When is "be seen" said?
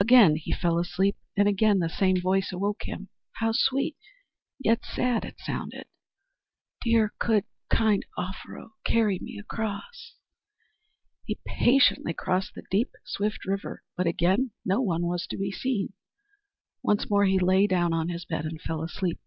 15.36-15.92